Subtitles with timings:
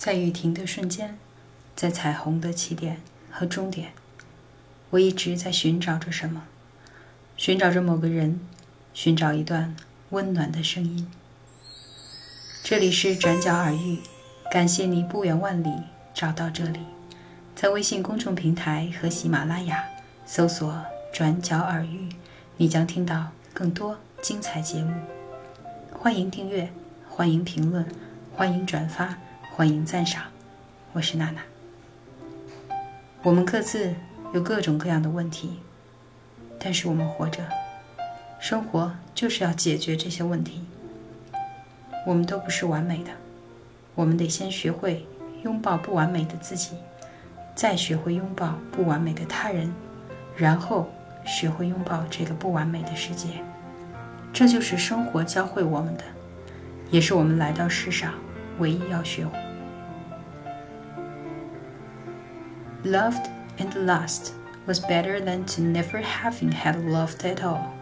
[0.00, 1.18] 在雨停的瞬间，
[1.76, 3.92] 在彩虹的起点和终点，
[4.88, 6.44] 我一直在寻找着什么，
[7.36, 8.40] 寻找着某个人，
[8.94, 9.76] 寻找一段
[10.08, 11.06] 温暖的声音。
[12.64, 13.98] 这里是转角耳语，
[14.50, 15.70] 感谢你不远万里
[16.14, 16.80] 找到这里，
[17.54, 19.84] 在微信公众平台和喜马拉雅
[20.24, 20.82] 搜索
[21.12, 22.08] “转角耳语”，
[22.56, 24.94] 你将听到更多精彩节目。
[25.92, 26.72] 欢迎订阅，
[27.06, 27.86] 欢迎评论，
[28.34, 29.18] 欢迎转发。
[29.60, 30.22] 欢迎赞赏，
[30.94, 31.42] 我是娜娜。
[33.22, 33.94] 我们各自
[34.32, 35.60] 有各种各样的问题，
[36.58, 37.46] 但是我们活着，
[38.38, 40.64] 生活就是要解决这些问题。
[42.06, 43.10] 我们都不是完美的，
[43.94, 45.06] 我们得先学会
[45.42, 46.70] 拥抱不完美的自己，
[47.54, 49.70] 再学会拥抱不完美的他人，
[50.34, 50.90] 然后
[51.26, 53.28] 学会拥抱这个不完美的世界。
[54.32, 56.04] 这就是生活教会我们的，
[56.90, 58.14] 也是我们来到世上
[58.58, 59.38] 唯一要学会。
[62.84, 64.32] Loved and lost
[64.66, 67.74] was better than to never having had loved at all.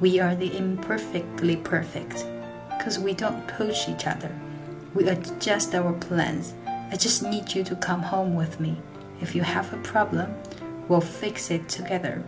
[0.00, 2.26] We are the imperfectly perfect
[2.70, 4.34] because we don't push each other.
[4.94, 6.54] We adjust our plans.
[6.66, 8.78] I just need you to come home with me.
[9.20, 10.34] If you have a problem,
[10.88, 12.22] we'll fix it together.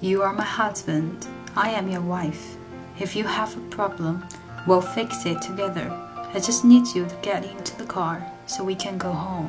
[0.00, 1.24] You are my husband.
[1.54, 2.56] I am your wife.
[2.98, 4.26] If you have a problem,
[4.66, 5.88] we'll fix it together.
[6.34, 9.48] I just need you to get into the car so we can go home。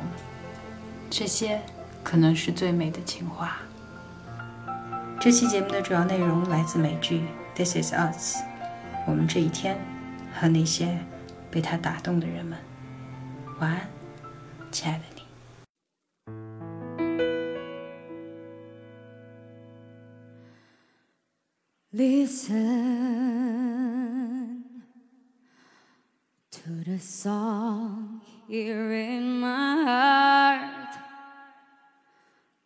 [1.10, 1.60] 这些
[2.02, 3.58] 可能是最美的情话。
[5.20, 7.20] 这期节目的主要内容来自美剧
[7.54, 8.38] 《This Is Us》。
[9.06, 9.76] 我们这一天
[10.34, 10.98] 和那些
[11.50, 12.58] 被它打动的人们。
[13.60, 13.86] 晚安，
[14.72, 15.22] 亲爱的你。
[21.92, 23.24] Listen.
[26.64, 27.43] to the song
[28.48, 30.96] here in my heart,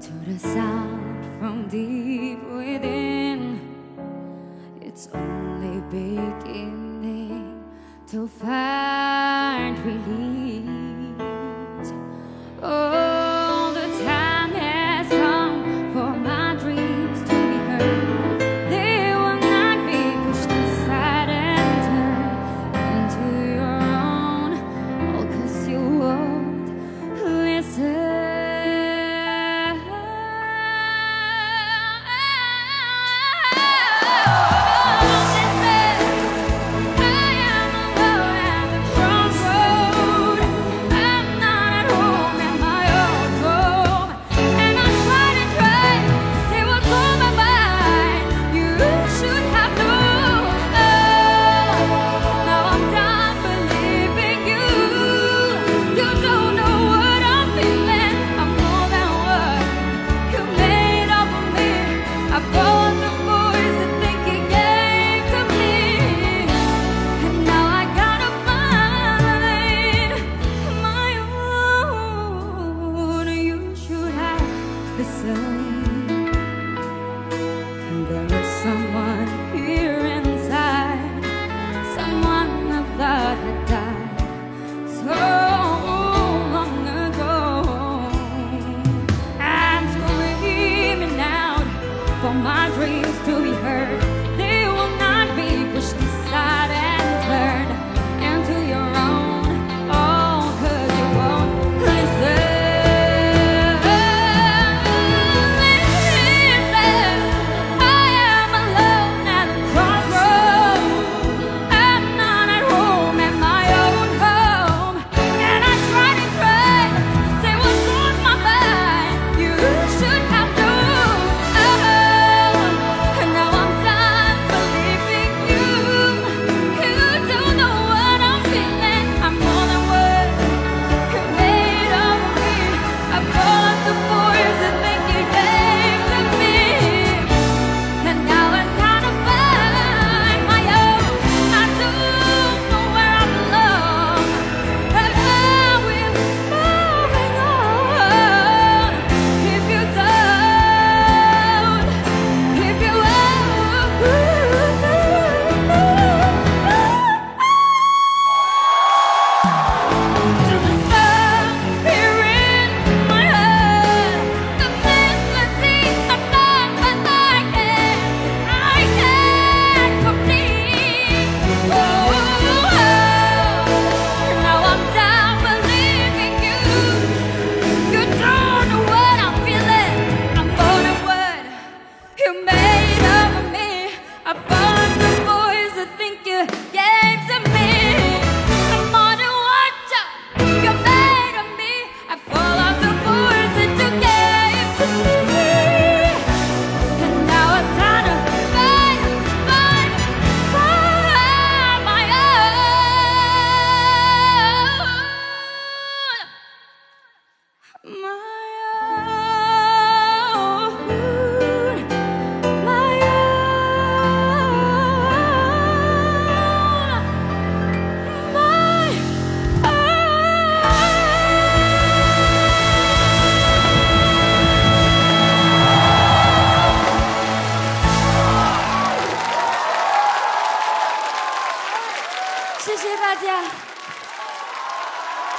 [0.00, 3.60] to the sound from deep within.
[4.80, 6.75] It's only beginning
[8.08, 10.75] to find release.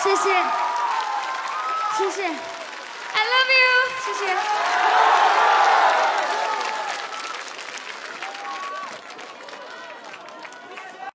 [0.04, 0.30] 谢谢
[1.98, 3.66] 谢谢 i love you
[4.06, 5.57] 谢谢